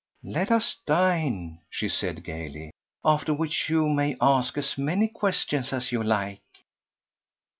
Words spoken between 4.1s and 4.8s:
ask as